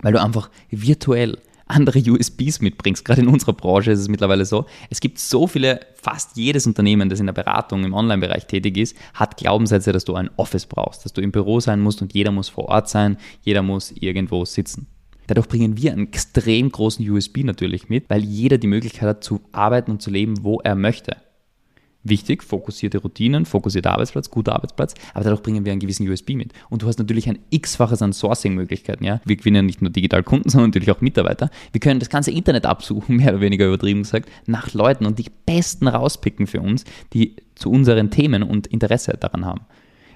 Weil 0.00 0.12
du 0.12 0.22
einfach 0.22 0.50
virtuell 0.70 1.38
andere 1.66 1.98
USBs 1.98 2.60
mitbringst. 2.60 3.04
Gerade 3.04 3.22
in 3.22 3.28
unserer 3.28 3.52
Branche 3.52 3.90
ist 3.90 3.98
es 3.98 4.08
mittlerweile 4.08 4.44
so. 4.44 4.66
Es 4.88 5.00
gibt 5.00 5.18
so 5.18 5.48
viele, 5.48 5.80
fast 5.94 6.36
jedes 6.36 6.66
Unternehmen, 6.66 7.08
das 7.08 7.18
in 7.18 7.26
der 7.26 7.32
Beratung 7.32 7.82
im 7.82 7.92
Online-Bereich 7.92 8.46
tätig 8.46 8.76
ist, 8.76 8.96
hat 9.14 9.36
Glaubenssätze, 9.36 9.92
dass 9.92 10.04
du 10.04 10.14
ein 10.14 10.30
Office 10.36 10.66
brauchst, 10.66 11.04
dass 11.04 11.12
du 11.12 11.20
im 11.20 11.32
Büro 11.32 11.58
sein 11.58 11.80
musst 11.80 12.02
und 12.02 12.14
jeder 12.14 12.30
muss 12.30 12.48
vor 12.48 12.68
Ort 12.68 12.88
sein, 12.88 13.16
jeder 13.42 13.62
muss 13.62 13.90
irgendwo 13.90 14.44
sitzen. 14.44 14.86
Dadurch 15.26 15.48
bringen 15.48 15.76
wir 15.76 15.92
einen 15.92 16.08
extrem 16.08 16.70
großen 16.70 17.08
USB 17.10 17.38
natürlich 17.38 17.88
mit, 17.88 18.08
weil 18.08 18.24
jeder 18.24 18.58
die 18.58 18.66
Möglichkeit 18.66 19.08
hat 19.08 19.24
zu 19.24 19.40
arbeiten 19.52 19.90
und 19.90 20.02
zu 20.02 20.10
leben, 20.10 20.42
wo 20.42 20.60
er 20.60 20.74
möchte. 20.74 21.16
Wichtig, 22.08 22.44
fokussierte 22.44 22.98
Routinen, 22.98 23.46
fokussierter 23.46 23.90
Arbeitsplatz, 23.90 24.30
guter 24.30 24.54
Arbeitsplatz, 24.54 24.94
aber 25.12 25.24
dadurch 25.24 25.42
bringen 25.42 25.64
wir 25.64 25.72
einen 25.72 25.80
gewissen 25.80 26.08
USB 26.08 26.34
mit. 26.34 26.52
Und 26.70 26.82
du 26.82 26.86
hast 26.86 27.00
natürlich 27.00 27.28
ein 27.28 27.40
x-faches 27.50 28.00
an 28.00 28.12
Sourcing-Möglichkeiten. 28.12 29.02
Ja? 29.02 29.20
Wir 29.24 29.34
gewinnen 29.34 29.66
nicht 29.66 29.82
nur 29.82 29.90
digital 29.90 30.22
Kunden, 30.22 30.48
sondern 30.48 30.70
natürlich 30.70 30.92
auch 30.92 31.00
Mitarbeiter. 31.00 31.50
Wir 31.72 31.80
können 31.80 31.98
das 31.98 32.08
ganze 32.08 32.30
Internet 32.30 32.64
absuchen, 32.64 33.16
mehr 33.16 33.30
oder 33.30 33.40
weniger 33.40 33.66
übertrieben 33.66 34.02
gesagt, 34.02 34.28
nach 34.46 34.72
Leuten 34.72 35.04
und 35.04 35.18
die 35.18 35.26
besten 35.46 35.88
rauspicken 35.88 36.46
für 36.46 36.60
uns, 36.60 36.84
die 37.12 37.34
zu 37.56 37.72
unseren 37.72 38.12
Themen 38.12 38.44
und 38.44 38.68
Interesse 38.68 39.16
daran 39.18 39.44
haben. 39.44 39.62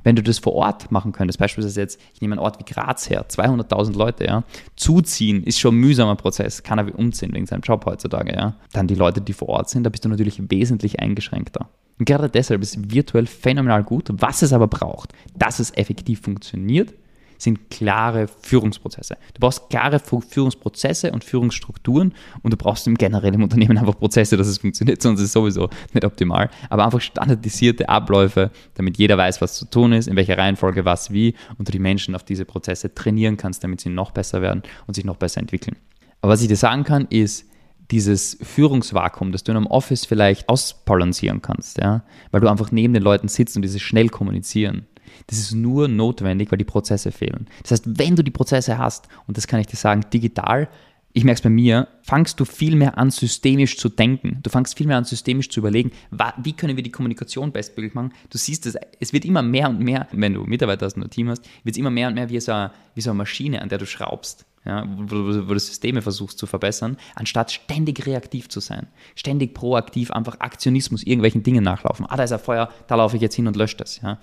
Wenn 0.03 0.17
du 0.17 0.23
das 0.23 0.39
vor 0.39 0.55
Ort 0.55 0.91
machen 0.91 1.13
könntest, 1.13 1.39
beispielsweise 1.39 1.81
jetzt, 1.81 2.01
ich 2.15 2.21
nehme 2.21 2.35
einen 2.35 2.41
Ort 2.41 2.59
wie 2.59 2.65
Graz 2.65 3.09
her, 3.11 3.27
200.000 3.29 3.97
Leute, 3.97 4.25
ja, 4.25 4.45
zuziehen 4.77 5.43
ist 5.45 5.59
schon 5.59 5.77
ein 5.77 5.81
mühsamer 5.81 6.17
Prozess, 6.17 6.63
kann 6.63 6.79
er 6.79 6.99
umziehen 6.99 7.35
wegen 7.35 7.47
seinem 7.47 7.63
Job 7.63 7.85
heutzutage, 7.87 8.33
ja. 8.35 8.55
Dann 8.73 8.87
die 8.87 8.95
Leute, 8.95 9.21
die 9.21 9.33
vor 9.33 9.49
Ort 9.49 9.71
sind, 9.71 9.85
da 9.85 9.91
bist 9.91 10.05
du 10.05 10.09
natürlich 10.09 10.41
wesentlich 10.51 11.01
eingeschränkter. 11.01 11.69
Und 11.99 12.07
gerade 12.07 12.31
deshalb 12.31 12.63
ist 12.63 12.93
virtuell 12.93 13.27
phänomenal 13.27 13.85
gut. 13.85 14.09
Was 14.11 14.41
es 14.41 14.55
aber 14.55 14.69
braucht, 14.69 15.13
dass 15.37 15.59
es 15.59 15.71
effektiv 15.77 16.23
funktioniert, 16.23 16.95
sind 17.43 17.71
klare 17.71 18.29
Führungsprozesse. 18.43 19.17
Du 19.35 19.41
brauchst 19.41 19.69
klare 19.71 19.99
Führungsprozesse 19.99 21.13
und 21.13 21.25
Führungsstrukturen 21.25 22.15
und 22.43 22.53
du 22.53 22.57
brauchst 22.57 22.87
im 22.87 22.97
generell 22.97 23.35
im 23.35 23.43
Unternehmen 23.43 23.79
einfach 23.79 23.99
Prozesse, 23.99 24.37
dass 24.37 24.47
es 24.47 24.59
funktioniert, 24.59 25.03
sonst 25.03 25.21
ist 25.21 25.27
es 25.27 25.33
sowieso 25.33 25.69
nicht 25.93 26.05
optimal. 26.05 26.51
Aber 26.69 26.85
einfach 26.85 27.01
standardisierte 27.01 27.89
Abläufe, 27.89 28.51
damit 28.75 28.99
jeder 28.99 29.17
weiß, 29.17 29.41
was 29.41 29.55
zu 29.55 29.65
tun 29.65 29.93
ist, 29.93 30.09
in 30.09 30.17
welcher 30.17 30.39
Reihenfolge 30.39 30.85
was 30.85 31.13
wie 31.13 31.35
und 31.59 31.69
du 31.69 31.73
die 31.73 31.79
Menschen 31.79 32.15
auf 32.15 32.25
diese 32.25 32.45
Prozesse 32.45 32.95
trainieren 32.95 33.37
kannst, 33.37 33.65
damit 33.65 33.81
sie 33.81 33.91
noch 33.91 34.11
besser 34.11 34.43
werden 34.43 34.63
und 34.87 34.95
sich 34.95 35.05
noch 35.05 35.17
besser 35.17 35.41
entwickeln. 35.41 35.77
Aber 36.21 36.33
was 36.33 36.43
ich 36.43 36.49
dir 36.49 36.57
sagen 36.57 36.85
kann, 36.85 37.07
ist, 37.09 37.47
dieses 37.91 38.39
Führungsvakuum, 38.41 39.33
das 39.33 39.43
du 39.43 39.53
in 39.53 39.57
einem 39.57 39.67
Office 39.67 40.05
vielleicht 40.05 40.49
ausbalancieren 40.49 41.43
kannst, 41.43 41.79
ja, 41.79 42.05
weil 42.31 42.41
du 42.41 42.49
einfach 42.49 42.71
neben 42.71 42.95
den 42.95 43.03
Leuten 43.03 43.29
sitzt 43.29 43.57
und 43.57 43.63
dieses 43.63 43.83
schnell 43.83 44.09
kommunizieren. 44.09 44.87
Das 45.27 45.39
ist 45.39 45.53
nur 45.53 45.89
notwendig, 45.89 46.51
weil 46.51 46.59
die 46.59 46.65
Prozesse 46.65 47.13
fehlen. 47.13 47.47
Das 47.63 47.73
heißt, 47.73 47.99
wenn 47.99 48.17
du 48.17 48.25
die 48.25 48.31
Prozesse 48.31 48.79
hast, 48.79 49.09
und 49.27 49.37
das 49.37 49.47
kann 49.47 49.61
ich 49.61 49.67
dir 49.67 49.77
sagen, 49.77 50.05
digital, 50.13 50.69
ich 51.13 51.25
merke 51.25 51.39
es 51.39 51.43
bei 51.43 51.51
mir, 51.51 51.89
fangst 52.03 52.39
du 52.39 52.45
viel 52.45 52.77
mehr 52.77 52.97
an, 52.97 53.11
systemisch 53.11 53.77
zu 53.77 53.89
denken. 53.89 54.39
Du 54.43 54.51
fangst 54.51 54.77
viel 54.77 54.87
mehr 54.87 54.97
an, 54.97 55.05
systemisch 55.05 55.49
zu 55.49 55.59
überlegen, 55.59 55.91
wie 56.39 56.53
können 56.53 56.77
wir 56.77 56.85
die 56.85 56.93
Kommunikation 56.93 57.51
bestmöglich 57.51 57.95
machen. 57.95 58.13
Du 58.31 58.39
siehst 58.39 58.67
es, 58.67 58.77
es 59.01 59.13
wird 59.13 59.25
immer 59.25 59.43
mehr 59.43 59.69
und 59.69 59.81
mehr, 59.81 60.07
wenn 60.13 60.35
du 60.35 60.45
Mitarbeiter 60.45 60.87
hast 60.87 60.97
und 60.97 61.03
ein 61.03 61.11
Team 61.11 61.29
hast, 61.29 61.45
wird 61.65 61.75
es 61.75 61.79
immer 61.79 61.91
mehr 61.91 62.09
und 62.09 62.15
mehr 62.15 62.31
wie 62.31 62.39
so, 62.39 62.53
eine, 62.53 62.71
wie 62.95 63.01
so 63.01 63.11
eine 63.11 63.19
Maschine, 63.19 63.61
an 63.61 63.69
der 63.69 63.79
du 63.79 63.87
schraubst. 63.87 64.47
Ja, 64.65 64.87
wo, 64.87 65.49
wo, 65.49 65.55
du 65.55 65.59
Systeme 65.59 66.03
versuchst 66.03 66.39
zu 66.39 66.47
verbessern, 66.47 66.99
anstatt 67.15 67.51
ständig 67.51 68.07
reaktiv 68.07 68.51
zu 68.51 68.61
sein. 68.61 68.89
Ständig 69.15 69.55
proaktiv 69.55 70.11
einfach 70.11 70.39
Aktionismus, 70.41 71.03
irgendwelchen 71.03 71.43
Dingen 71.43 71.65
nachlaufen. 71.65 72.05
Ah, 72.07 72.19
da 72.19 72.25
ist 72.25 72.33
ein 72.33 72.39
Feuer, 72.39 72.71
da 72.87 72.97
laufe 72.97 73.17
ich 73.17 73.23
jetzt 73.23 73.35
hin 73.35 73.47
und 73.47 73.57
lösche 73.57 73.79
das. 73.79 74.03
Ja. 74.03 74.19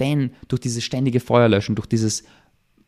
Denn 0.00 0.30
durch 0.48 0.60
dieses 0.60 0.84
ständige 0.84 1.20
Feuerlöschen, 1.20 1.74
durch 1.74 1.86
dieses 1.86 2.24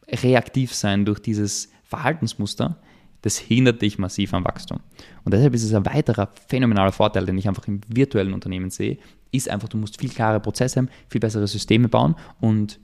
Reaktivsein, 0.09 1.05
durch 1.05 1.21
dieses 1.21 1.71
Verhaltensmuster 1.85 2.79
das 3.23 3.38
hindert 3.38 3.83
dich 3.83 3.99
massiv 3.99 4.33
am 4.35 4.45
Wachstum. 4.45 4.81
Und 5.25 5.35
deshalb 5.35 5.55
ist 5.55 5.65
es 5.65 5.75
ein 5.75 5.87
weiterer 5.87 6.31
phänomenaler 6.49 6.93
Vorteil, 6.93 7.27
den 7.27 7.38
ich 7.38 7.49
einfach 7.49 7.67
im 7.67 7.81
virtuellen 7.88 8.33
Unternehmen 8.33 8.71
sehe, 8.71 8.99
ist 9.33 9.49
einfach, 9.49 9.69
du 9.69 9.77
musst 9.77 10.00
viel 10.00 10.11
klare 10.11 10.41
Prozesse 10.41 10.81
haben, 10.81 10.88
viel 11.09 11.21
bessere 11.21 11.47
Systeme 11.47 11.88
bauen 11.88 12.15
und 12.41 12.79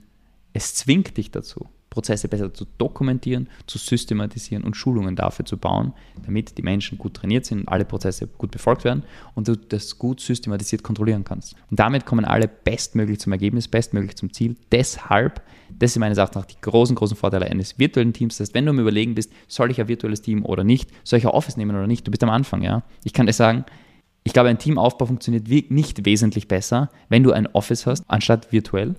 es 0.53 0.75
zwingt 0.75 1.17
dich 1.17 1.31
dazu, 1.31 1.67
Prozesse 1.95 2.27
besser 2.27 2.53
zu 2.53 2.65
dokumentieren, 2.77 3.47
zu 3.65 3.77
systematisieren 3.77 4.63
und 4.63 4.75
Schulungen 4.75 5.15
dafür 5.15 5.45
zu 5.45 5.57
bauen, 5.57 5.93
damit 6.25 6.57
die 6.57 6.61
Menschen 6.61 6.97
gut 6.97 7.15
trainiert 7.15 7.45
sind 7.45 7.61
und 7.61 7.69
alle 7.69 7.85
Prozesse 7.85 8.27
gut 8.27 8.51
befolgt 8.51 8.83
werden 8.83 9.03
und 9.33 9.47
du 9.47 9.55
das 9.55 9.97
gut 9.97 10.19
systematisiert 10.19 10.83
kontrollieren 10.83 11.23
kannst. 11.23 11.55
Und 11.71 11.79
damit 11.79 12.05
kommen 12.05 12.25
alle 12.25 12.47
bestmöglich 12.47 13.19
zum 13.19 13.31
Ergebnis, 13.31 13.69
bestmöglich 13.69 14.15
zum 14.17 14.31
Ziel. 14.33 14.57
Deshalb, 14.71 15.41
das 15.71 15.93
sind 15.93 16.01
meines 16.01 16.17
Erachtens 16.17 16.43
auch 16.43 16.45
die 16.45 16.59
großen, 16.59 16.95
großen 16.95 17.15
Vorteile 17.15 17.45
eines 17.45 17.79
virtuellen 17.79 18.13
Teams. 18.13 18.37
Das 18.37 18.47
heißt, 18.47 18.55
wenn 18.55 18.65
du 18.65 18.73
mir 18.73 18.81
überlegen 18.81 19.15
bist, 19.15 19.31
soll 19.47 19.71
ich 19.71 19.79
ein 19.79 19.87
virtuelles 19.87 20.21
Team 20.21 20.45
oder 20.45 20.63
nicht, 20.65 20.91
soll 21.05 21.19
ich 21.19 21.25
ein 21.25 21.31
Office 21.31 21.57
nehmen 21.57 21.75
oder 21.75 21.87
nicht, 21.87 22.05
du 22.05 22.11
bist 22.11 22.23
am 22.23 22.29
Anfang, 22.29 22.61
ja. 22.61 22.83
Ich 23.05 23.13
kann 23.13 23.25
dir 23.25 23.33
sagen, 23.33 23.65
ich 24.25 24.33
glaube, 24.33 24.49
ein 24.49 24.57
Teamaufbau 24.57 25.05
funktioniert 25.05 25.47
nicht 25.71 26.05
wesentlich 26.05 26.47
besser, 26.47 26.89
wenn 27.09 27.23
du 27.23 27.31
ein 27.31 27.47
Office 27.47 27.85
hast, 27.85 28.03
anstatt 28.07 28.51
virtuell. 28.51 28.95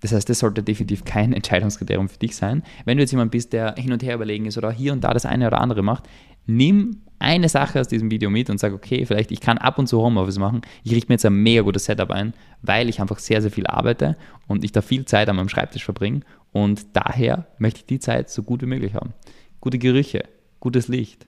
Das 0.00 0.12
heißt, 0.12 0.28
das 0.28 0.38
sollte 0.38 0.62
definitiv 0.62 1.04
kein 1.04 1.32
Entscheidungskriterium 1.34 2.08
für 2.08 2.18
dich 2.18 2.36
sein. 2.36 2.62
Wenn 2.84 2.96
du 2.96 3.02
jetzt 3.02 3.10
jemand 3.12 3.30
bist, 3.30 3.52
der 3.52 3.74
hin 3.76 3.92
und 3.92 4.02
her 4.02 4.14
überlegen 4.14 4.46
ist 4.46 4.58
oder 4.58 4.70
hier 4.70 4.92
und 4.92 5.04
da 5.04 5.12
das 5.12 5.26
eine 5.26 5.46
oder 5.46 5.60
andere 5.60 5.82
macht, 5.82 6.04
nimm 6.46 7.02
eine 7.18 7.50
Sache 7.50 7.78
aus 7.78 7.88
diesem 7.88 8.10
Video 8.10 8.30
mit 8.30 8.48
und 8.48 8.58
sag, 8.58 8.72
okay, 8.72 9.04
vielleicht 9.04 9.30
ich 9.30 9.40
kann 9.40 9.58
ab 9.58 9.78
und 9.78 9.86
zu 9.86 10.00
Homeoffice 10.00 10.38
machen. 10.38 10.62
Ich 10.82 10.92
richte 10.92 11.08
mir 11.08 11.14
jetzt 11.14 11.26
ein 11.26 11.34
mega 11.34 11.62
gutes 11.62 11.84
Setup 11.84 12.10
ein, 12.10 12.32
weil 12.62 12.88
ich 12.88 13.00
einfach 13.00 13.18
sehr, 13.18 13.42
sehr 13.42 13.50
viel 13.50 13.66
arbeite 13.66 14.16
und 14.48 14.64
ich 14.64 14.72
da 14.72 14.80
viel 14.80 15.04
Zeit 15.04 15.28
an 15.28 15.36
meinem 15.36 15.50
Schreibtisch 15.50 15.84
verbringe 15.84 16.20
und 16.52 16.86
daher 16.94 17.46
möchte 17.58 17.80
ich 17.80 17.86
die 17.86 17.98
Zeit 17.98 18.30
so 18.30 18.42
gut 18.42 18.62
wie 18.62 18.66
möglich 18.66 18.94
haben. 18.94 19.12
Gute 19.60 19.78
Gerüche, 19.78 20.24
gutes 20.60 20.88
Licht. 20.88 21.26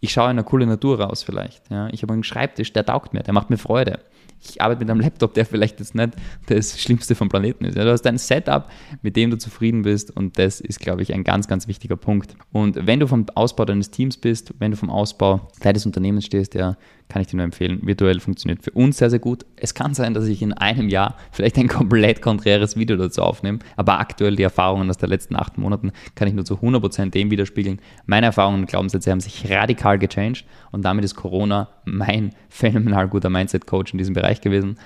Ich 0.00 0.12
schaue 0.12 0.26
in 0.26 0.30
eine 0.30 0.44
coole 0.44 0.66
Natur 0.66 1.00
raus 1.00 1.22
vielleicht. 1.22 1.70
Ja. 1.70 1.88
Ich 1.92 2.02
habe 2.02 2.12
einen 2.12 2.24
Schreibtisch, 2.24 2.72
der 2.72 2.84
taugt 2.84 3.12
mir, 3.12 3.22
der 3.22 3.34
macht 3.34 3.50
mir 3.50 3.58
Freude 3.58 4.00
ich 4.42 4.60
arbeite 4.60 4.80
mit 4.80 4.90
einem 4.90 5.00
Laptop, 5.00 5.34
der 5.34 5.44
vielleicht 5.44 5.80
jetzt 5.80 5.94
nicht 5.94 6.12
das 6.46 6.80
Schlimmste 6.80 7.14
vom 7.14 7.28
Planeten 7.28 7.64
ist. 7.64 7.76
du 7.76 7.90
hast 7.90 8.06
ein 8.06 8.18
Setup, 8.18 8.68
mit 9.02 9.16
dem 9.16 9.30
du 9.30 9.38
zufrieden 9.38 9.82
bist 9.82 10.16
und 10.16 10.38
das 10.38 10.60
ist, 10.60 10.80
glaube 10.80 11.02
ich, 11.02 11.12
ein 11.12 11.24
ganz, 11.24 11.46
ganz 11.48 11.68
wichtiger 11.68 11.96
Punkt. 11.96 12.34
Und 12.52 12.86
wenn 12.86 13.00
du 13.00 13.06
vom 13.06 13.26
Ausbau 13.34 13.64
deines 13.64 13.90
Teams 13.90 14.16
bist, 14.16 14.54
wenn 14.58 14.70
du 14.70 14.76
vom 14.76 14.90
Ausbau 14.90 15.48
deines 15.60 15.86
Unternehmens 15.86 16.24
stehst, 16.24 16.54
ja, 16.54 16.76
kann 17.10 17.20
ich 17.20 17.28
dir 17.28 17.36
nur 17.36 17.44
empfehlen. 17.44 17.80
Virtuell 17.82 18.20
funktioniert 18.20 18.62
für 18.62 18.70
uns 18.70 18.96
sehr, 18.96 19.10
sehr 19.10 19.18
gut. 19.18 19.44
Es 19.56 19.74
kann 19.74 19.92
sein, 19.92 20.14
dass 20.14 20.26
ich 20.26 20.40
in 20.40 20.54
einem 20.54 20.88
Jahr 20.88 21.16
vielleicht 21.32 21.58
ein 21.58 21.68
komplett 21.68 22.22
konträres 22.22 22.76
Video 22.76 22.96
dazu 22.96 23.22
aufnehme, 23.22 23.58
aber 23.76 24.00
aktuell 24.00 24.36
die 24.36 24.42
Erfahrungen 24.42 24.88
aus 24.88 24.96
den 24.96 25.10
letzten 25.10 25.36
acht 25.36 25.58
Monaten 25.58 25.92
kann 26.14 26.28
ich 26.28 26.34
nur 26.34 26.44
zu 26.44 26.54
100% 26.54 27.10
dem 27.10 27.30
widerspiegeln. 27.30 27.80
Meine 28.06 28.26
Erfahrungen 28.26 28.60
und 28.60 28.66
Glaubenssätze 28.66 29.10
haben 29.10 29.20
sich 29.20 29.50
radikal 29.50 29.98
gechanged 29.98 30.46
und 30.70 30.84
damit 30.84 31.04
ist 31.04 31.14
Corona 31.16 31.68
mein 31.84 32.30
phänomenal 32.48 33.08
guter 33.08 33.28
Mindset-Coach 33.28 33.92
in 33.92 33.98
diesem 33.98 34.14
Bereich 34.14 34.40
gewesen. 34.40 34.78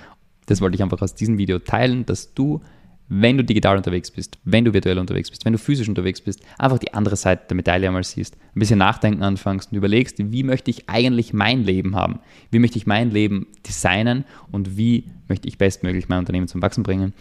Das 0.46 0.60
wollte 0.60 0.74
ich 0.74 0.82
einfach 0.82 1.00
aus 1.00 1.14
diesem 1.14 1.38
Video 1.38 1.58
teilen, 1.58 2.04
dass 2.04 2.34
du 2.34 2.60
wenn 3.08 3.36
du 3.36 3.44
digital 3.44 3.76
unterwegs 3.76 4.10
bist, 4.10 4.38
wenn 4.44 4.64
du 4.64 4.72
virtuell 4.72 4.98
unterwegs 4.98 5.30
bist, 5.30 5.44
wenn 5.44 5.52
du 5.52 5.58
physisch 5.58 5.88
unterwegs 5.88 6.20
bist, 6.20 6.40
einfach 6.58 6.78
die 6.78 6.94
andere 6.94 7.16
Seite 7.16 7.44
der 7.48 7.56
Medaille 7.56 7.86
einmal 7.86 8.04
siehst, 8.04 8.36
ein 8.36 8.58
bisschen 8.58 8.78
nachdenken 8.78 9.22
anfängst 9.22 9.72
und 9.72 9.78
überlegst, 9.78 10.16
wie 10.18 10.42
möchte 10.42 10.70
ich 10.70 10.88
eigentlich 10.88 11.32
mein 11.32 11.64
Leben 11.64 11.94
haben? 11.96 12.20
Wie 12.50 12.58
möchte 12.58 12.78
ich 12.78 12.86
mein 12.86 13.10
Leben 13.10 13.46
designen 13.66 14.24
und 14.50 14.76
wie 14.76 15.10
möchte 15.28 15.48
ich 15.48 15.58
bestmöglich 15.58 16.08
mein 16.08 16.20
Unternehmen 16.20 16.48
zum 16.48 16.62
Wachsen 16.62 16.82
bringen? 16.82 17.12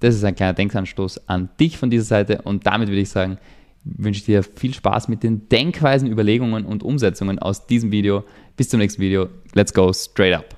Das 0.00 0.14
ist 0.14 0.24
ein 0.24 0.34
kleiner 0.34 0.54
Denkanstoß 0.54 1.28
an 1.28 1.48
dich 1.58 1.78
von 1.78 1.90
dieser 1.90 2.04
Seite 2.04 2.42
und 2.42 2.66
damit 2.66 2.88
würde 2.88 3.00
ich 3.00 3.08
sagen, 3.08 3.38
wünsche 3.84 4.20
ich 4.20 4.26
dir 4.26 4.42
viel 4.42 4.74
Spaß 4.74 5.08
mit 5.08 5.22
den 5.22 5.48
Denkweisen, 5.48 6.10
Überlegungen 6.10 6.64
und 6.66 6.82
Umsetzungen 6.82 7.38
aus 7.38 7.66
diesem 7.66 7.90
Video. 7.90 8.24
Bis 8.56 8.68
zum 8.68 8.80
nächsten 8.80 9.00
Video. 9.00 9.28
Let's 9.54 9.72
go 9.72 9.92
straight 9.92 10.34
up. 10.34 10.57